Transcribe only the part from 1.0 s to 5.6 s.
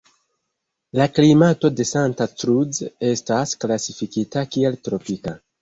klimato de Santa Cruz estas klasifikita kiel tropika.